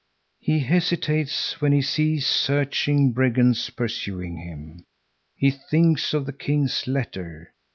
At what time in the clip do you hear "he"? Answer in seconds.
0.39-0.61, 1.73-1.83, 5.35-5.51